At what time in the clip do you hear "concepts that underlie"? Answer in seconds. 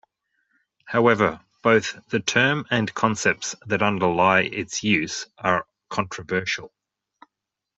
2.91-4.39